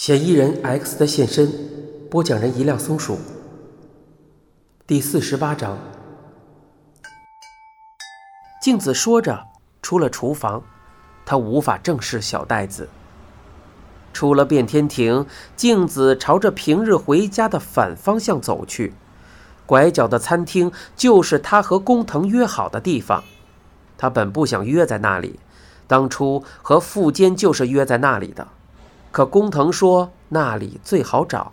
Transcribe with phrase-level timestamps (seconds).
[0.00, 1.52] 嫌疑人 X 的现身，
[2.10, 3.18] 播讲人一辆松鼠，
[4.86, 5.76] 第四十八章。
[8.62, 9.38] 镜子说着，
[9.82, 10.62] 出了厨房，
[11.26, 12.88] 他无法正视小袋子。
[14.14, 18.94] 出了变天庭，镜子朝着平日回家的反方向走去，
[19.66, 23.22] 拐角的餐厅就是他和工藤约好的地方。
[23.98, 25.38] 他本不想约在那里，
[25.86, 28.48] 当初和富坚就是约在那里的。
[29.12, 31.52] 可工藤说那里最好找，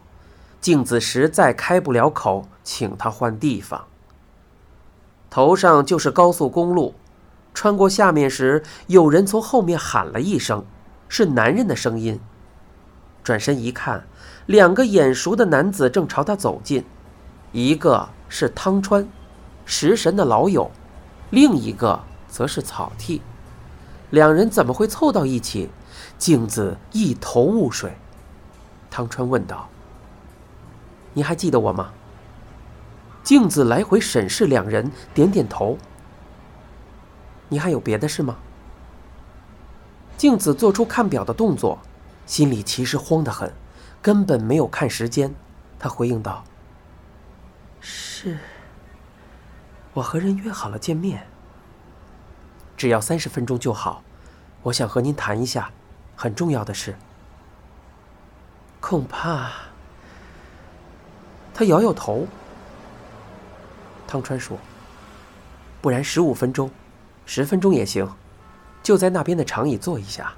[0.61, 3.85] 镜子实在开不了口，请他换地方。
[5.29, 6.93] 头上就是高速公路，
[7.53, 10.63] 穿过下面时，有人从后面喊了一声，
[11.09, 12.19] 是男人的声音。
[13.23, 14.05] 转身一看，
[14.45, 16.85] 两个眼熟的男子正朝他走近，
[17.51, 19.07] 一个是汤川，
[19.65, 20.71] 食神的老友，
[21.31, 23.21] 另一个则是草剃。
[24.11, 25.69] 两人怎么会凑到一起？
[26.17, 27.95] 镜子一头雾水，
[28.89, 29.69] 汤川问道
[31.13, 31.93] ：“你还记得我吗？”
[33.23, 35.77] 镜子来回审视两人，点点头。
[37.49, 38.37] “你还有别的事吗？”
[40.17, 41.79] 镜子做出看表的动作，
[42.25, 43.53] 心里其实慌得很，
[44.01, 45.35] 根本没有看时间。
[45.77, 46.43] 他回应道
[47.79, 48.39] ：“是，
[49.93, 51.27] 我和人约好了见面，
[52.75, 54.01] 只要三十分钟就好。
[54.63, 55.69] 我想和您谈一下。”
[56.19, 56.95] 很重要的事，
[58.79, 59.51] 恐怕
[61.53, 62.25] 他摇摇头。
[64.07, 64.57] 汤川说
[65.79, 66.71] ：“不然十五分钟，
[67.27, 68.09] 十分钟也行，
[68.81, 70.33] 就在那边的长椅坐一下。”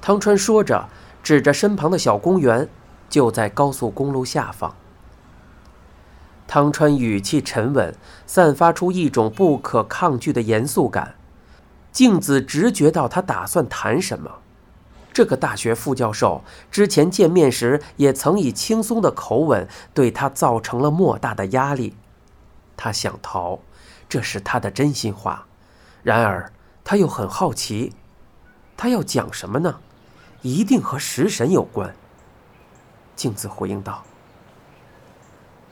[0.00, 0.88] 汤川说着，
[1.22, 2.66] 指着身旁的小公园，
[3.10, 4.74] 就在高速公路下方。
[6.46, 7.94] 汤川语气沉稳，
[8.26, 11.16] 散发出一种不可抗拒的严肃感。
[11.92, 14.30] 镜子直觉到他打算谈什么。
[15.16, 21.96] 这个大学副教授之前见面时也曾以轻松的口吻对他造成了莫大的压力，
[22.76, 23.60] 他想逃，
[24.10, 25.46] 这是他的真心话。
[26.02, 26.52] 然而
[26.84, 27.94] 他又很好奇，
[28.76, 29.80] 他要讲什么呢？
[30.42, 31.96] 一定和食神有关。
[33.14, 34.04] 镜子回应道：“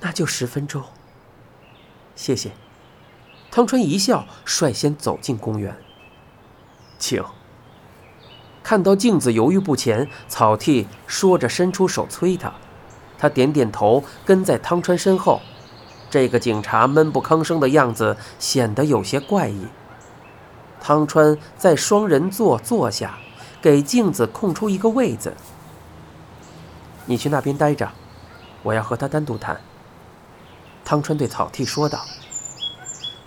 [0.00, 0.83] 那就十分钟。”
[2.16, 2.53] 谢谢。
[3.50, 5.77] 汤川一笑，率先走进公园，
[6.99, 7.22] 请。
[8.64, 12.54] 看到镜子犹豫不前，草剃说着伸出手催他，
[13.19, 15.42] 他点点头，跟在汤川身后。
[16.08, 19.66] 这个警察闷不吭声的样子显得有些怪异。
[20.80, 23.19] 汤川在双人座坐下，
[23.60, 25.34] 给镜子空出一个位子。
[27.04, 27.91] 你去那边待着，
[28.62, 29.60] 我要和他单独谈。
[30.86, 32.00] 汤川对草剃说道。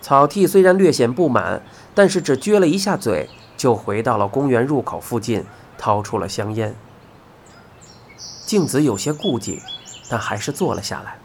[0.00, 1.62] 草剃虽然略显不满，
[1.94, 3.28] 但是只撅了一下嘴。
[3.58, 5.44] 就回到了公园入口附近，
[5.76, 6.74] 掏出了香烟。
[8.46, 9.60] 静子有些顾忌，
[10.08, 11.18] 但还是坐了下来。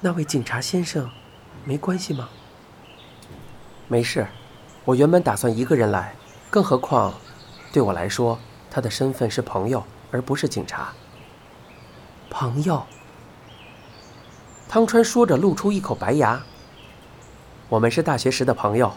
[0.00, 1.10] 那位警察先生，
[1.64, 2.28] 没关系吗？
[3.88, 4.28] 没事，
[4.84, 6.14] 我原本打算一个人来，
[6.48, 7.12] 更何况，
[7.72, 8.38] 对我来说，
[8.70, 10.92] 他的身份是朋友，而不是警察。
[12.30, 12.84] 朋友。
[14.68, 16.40] 汤川说着，露出一口白牙。
[17.68, 18.92] 我们是大学时的朋友。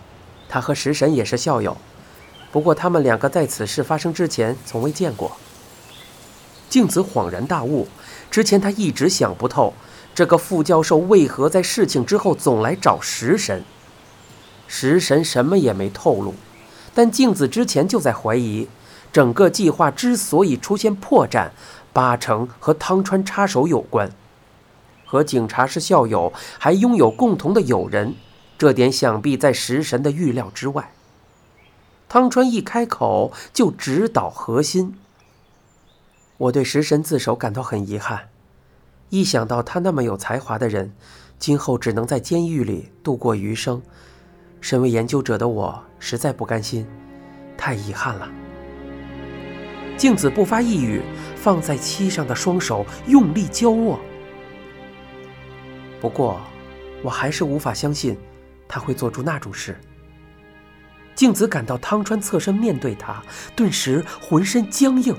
[0.48, 1.76] 他和食神也是校友，
[2.52, 5.36] 不过他们两个在此事发生之前从未见过。
[6.70, 7.88] 静子恍然大悟，
[8.30, 9.74] 之前他一直想不透，
[10.14, 13.64] 这个副教授为何在事情之后总来找食神。
[14.68, 16.34] 食神什么也没透露，
[16.94, 18.68] 但静子之前就在怀疑，
[19.14, 21.50] 整个计划之所以出现破绽，
[21.94, 24.12] 八成和汤川插手有关。
[25.06, 28.16] 和警察是校友，还拥有共同的友人。
[28.58, 30.92] 这点想必在食神的预料之外。
[32.08, 34.96] 汤川一开口就直捣核心。
[36.38, 38.30] 我对食神自首感到很遗憾，
[39.10, 40.94] 一想到他那么有才华的人，
[41.40, 43.82] 今后只能在监狱里度过余生，
[44.62, 46.86] 身为研究者的我实在不甘心，
[47.58, 48.30] 太遗憾了。
[49.98, 51.02] 静子不发一语，
[51.36, 54.00] 放在膝上的双手用力交握。
[56.02, 56.40] 不过，
[57.02, 58.18] 我还是无法相信。
[58.68, 59.80] 他会做出那种事。
[61.16, 63.24] 静子感到汤川侧身面对他，
[63.56, 65.16] 顿时浑身僵硬。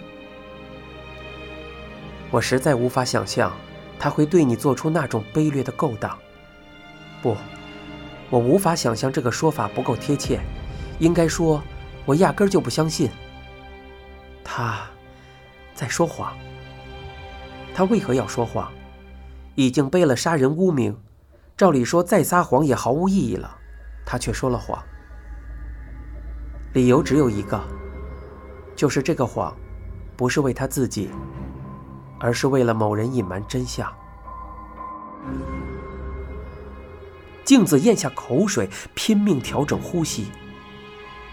[2.30, 3.56] 我实在无法想象
[3.98, 6.18] 他会对你做出那种卑劣的勾当。
[7.22, 7.36] 不，
[8.28, 10.40] 我无法想象这个说法不够贴切，
[10.98, 11.62] 应该说，
[12.04, 13.10] 我压根儿就不相信。
[14.44, 14.86] 他
[15.74, 16.36] 在说谎。
[17.74, 18.70] 他为何要说谎？
[19.54, 20.96] 已经背了杀人污名。
[21.56, 23.56] 照理说，再撒谎也毫无意义了，
[24.04, 24.78] 他却说了谎。
[26.74, 27.58] 理由只有一个，
[28.74, 29.56] 就是这个谎
[30.16, 31.08] 不是为他自己，
[32.20, 33.90] 而是为了某人隐瞒真相。
[37.42, 40.26] 镜子咽下口水，拼命调整呼吸。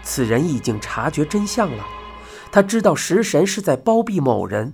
[0.02, 1.84] 此人已经察觉真相了，
[2.50, 4.72] 他知道食神是在包庇某人，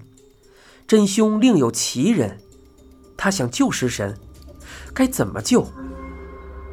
[0.86, 2.38] 真凶另有其人。
[3.16, 4.16] 他想救食神，
[4.94, 5.66] 该怎么救？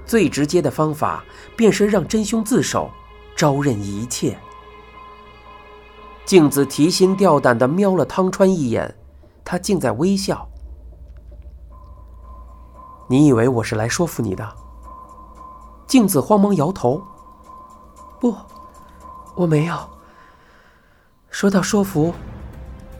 [0.06, 1.24] 最直接的方法
[1.56, 2.90] 便是让真凶自首，
[3.36, 4.38] 招认一切。
[6.26, 8.96] 镜子提心吊胆地瞄了汤川一眼，
[9.44, 10.48] 他竟在微笑。
[13.10, 14.56] 你以为我是来说服你的？
[15.88, 17.02] 镜子慌忙摇头。
[18.20, 18.36] 不，
[19.36, 19.78] 我没有。
[21.30, 22.14] 说到说服，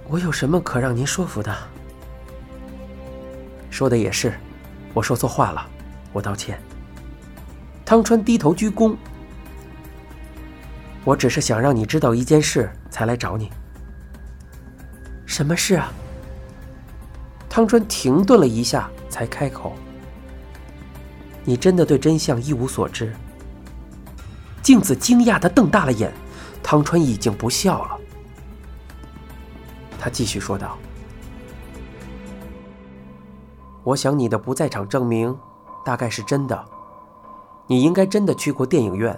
[0.08, 1.54] 我有什么可让您说服的？
[3.70, 4.40] 说的也是，
[4.98, 5.64] 我说错话了，
[6.12, 6.60] 我道歉。
[7.86, 8.96] 汤川低头鞠躬。
[11.06, 13.52] 我只是想让你知道一件事，才来找你。
[15.28, 15.94] 什么事啊？
[17.48, 19.76] 汤川停顿了一下，才开口
[21.46, 23.14] ：“你真的对真相一无所知？”
[24.64, 26.12] 镜子惊讶的瞪大了眼。
[26.64, 28.00] 汤川已经不笑了。
[30.00, 30.76] 他继续说道
[33.88, 35.34] ：“我想你的不在场证明，
[35.86, 36.66] 大概是真的。”
[37.68, 39.18] 你应该真的去过电影院，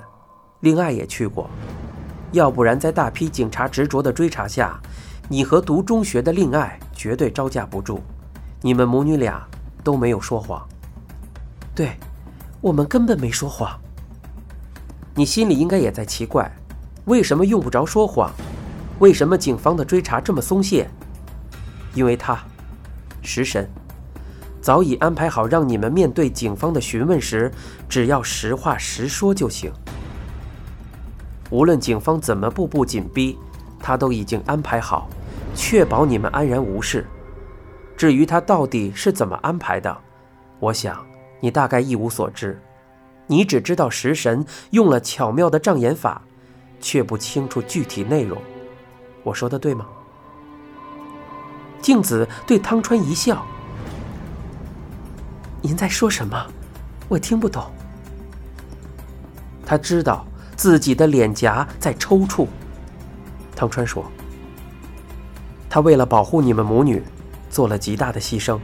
[0.60, 1.50] 恋爱也去过，
[2.34, 4.80] 要不然在大批警察执着的追查下，
[5.28, 8.00] 你和读中学的恋爱绝对招架不住。
[8.62, 9.44] 你们母女俩
[9.84, 10.64] 都没有说谎。
[11.74, 11.98] 对，
[12.62, 13.76] 我们根本没说谎。
[15.16, 16.52] 你心里应该也在奇怪，
[17.06, 18.32] 为什么用不着说谎？
[19.00, 20.88] 为什么警方的追查这么松懈？
[21.96, 22.38] 因为他，
[23.24, 23.68] 食神。
[24.62, 27.52] 早已安排好，让你们面对警方的询问时，
[27.88, 29.72] 只要实话实说就行。
[31.50, 33.38] 无论警方怎么步步紧逼，
[33.80, 35.08] 他都已经安排好，
[35.56, 37.08] 确保你们安然无事。
[37.96, 39.98] 至于他到底是怎么安排的，
[40.60, 41.06] 我想
[41.40, 42.62] 你大概一无所知。
[43.28, 46.22] 你只知道食神用了巧妙的障眼法，
[46.80, 48.38] 却不清楚具体内容。
[49.24, 49.86] 我说的对吗？
[51.82, 53.46] 镜子对汤川一笑。
[55.62, 56.46] 您在说什么？
[57.08, 57.64] 我听不懂。
[59.66, 60.26] 他知道
[60.56, 62.48] 自己的脸颊在抽搐。
[63.56, 64.06] 汤川说
[65.70, 67.04] ：“他为了保护你们母女，
[67.50, 68.58] 做了极大的牺牲，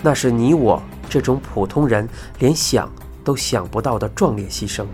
[0.00, 2.90] 那是你我这种普通人连想
[3.24, 4.86] 都想不到的壮烈牺牲。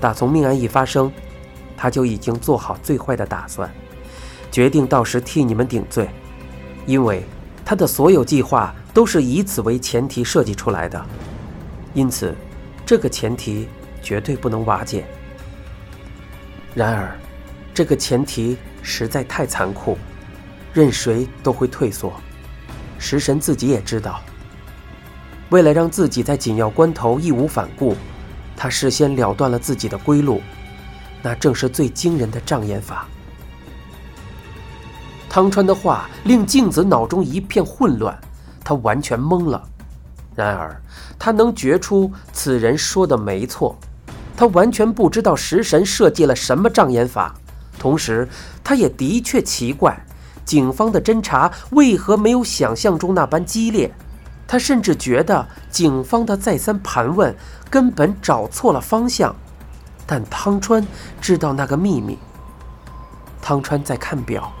[0.00, 1.10] 打从命案一发生，
[1.76, 3.70] 他就已经做好最坏的打算，
[4.50, 6.10] 决定到时替你们顶罪，
[6.86, 7.24] 因为
[7.64, 11.04] 他的所有计划。”都是以此为前提设计出来的，
[11.94, 12.32] 因此，
[12.86, 13.68] 这个前提
[14.00, 15.04] 绝对不能瓦解。
[16.76, 17.18] 然而，
[17.74, 19.98] 这个前提实在太残酷，
[20.72, 22.12] 任谁都会退缩。
[23.00, 24.22] 食神自己也知道，
[25.50, 27.96] 为了让自己在紧要关头义无反顾，
[28.56, 30.40] 他事先了断了自己的归路，
[31.20, 33.08] 那正是最惊人的障眼法。
[35.34, 38.16] 汤川的话令镜子脑中一片混乱。
[38.62, 39.60] 他完全懵了，
[40.36, 40.80] 然而
[41.18, 43.76] 他能觉出此人说的没错，
[44.36, 47.34] 他完全不知道食神设计了什么障眼法，
[47.80, 48.28] 同时
[48.62, 50.06] 他也的确奇怪，
[50.44, 53.92] 警方的侦查为何没有想象中那般激烈，
[54.46, 57.34] 他甚至觉得警方的再三盘问
[57.68, 59.34] 根本找错了方向，
[60.06, 60.86] 但汤川
[61.20, 62.16] 知道那个秘密。
[63.42, 64.52] 汤川在看表。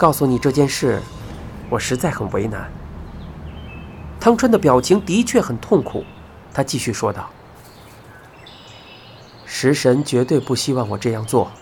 [0.00, 1.02] 告诉你这件事，
[1.68, 2.72] 我实在很为难。
[4.18, 6.06] 汤川的表情的确很痛苦，
[6.54, 7.28] 他继续说道
[9.44, 11.52] ：“食神绝对不希望我这样做。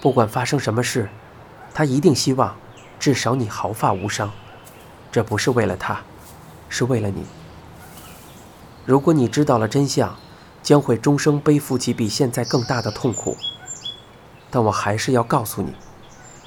[0.00, 1.10] 不管发生什么事，
[1.74, 2.56] 他一定希望
[2.98, 4.32] 至少你毫发无伤。
[5.12, 6.00] 这不是为了他，
[6.70, 7.26] 是为了你。
[8.86, 10.16] 如果你知道了真相，
[10.62, 13.36] 将会终生背负起比现在更大的痛苦。
[14.50, 15.74] 但我还是要告诉你。”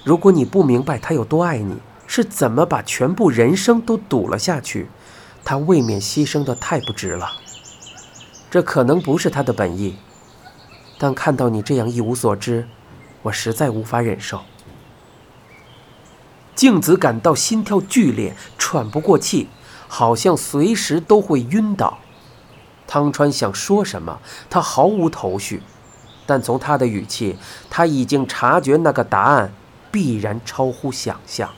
[0.03, 4.89] 如果你不明白他有多爱你，是怎么把全部人生都赌了下去，
[5.45, 7.29] 他未免牺牲的太不值了。
[8.51, 9.95] 这可能不是他的本意，
[10.99, 12.67] 但看到你这样一无所知，
[13.23, 14.41] 我实在无法忍受。
[16.53, 19.47] 静子感到心跳剧烈，喘不过气，
[19.87, 21.97] 好像随时都会晕倒。
[22.85, 24.19] 汤川想说什么，
[24.49, 25.63] 他毫无头绪，
[26.27, 27.37] 但从他的语气，
[27.69, 29.51] 他已经察觉那个答案。
[29.93, 31.53] 必然超乎想象。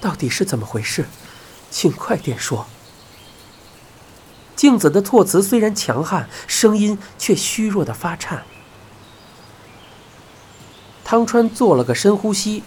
[0.00, 1.06] 到底是怎么回事？
[1.68, 2.66] 请快点说。
[4.54, 8.44] 镜子的措辞虽然强悍，声音却虚弱的发颤。
[11.04, 12.62] 汤川做了个深呼吸。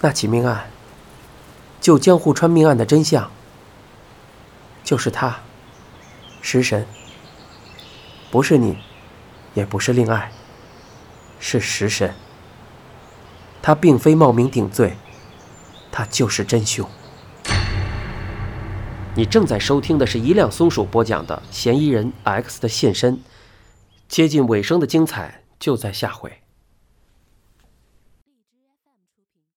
[0.00, 0.68] 那起命案，
[1.80, 3.30] 就江户川命案的真相，
[4.82, 5.38] 就是他，
[6.42, 6.84] 食神。
[8.30, 8.78] 不是你，
[9.56, 10.30] 也不是令爱，
[11.40, 12.14] 是食神。
[13.62, 14.96] 他并非冒名顶罪，
[15.90, 16.88] 他就是真凶。
[19.16, 23.16] 你正在收听的是一辆松鼠播讲的《嫌疑人 X 的现身》，
[24.06, 26.45] 接近尾声的精彩就在下回。